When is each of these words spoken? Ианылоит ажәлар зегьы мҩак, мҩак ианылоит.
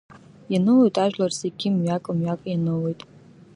Ианылоит 0.53 0.95
ажәлар 1.03 1.31
зегьы 1.41 1.67
мҩак, 1.75 2.05
мҩак 2.17 2.41
ианылоит. 2.47 2.99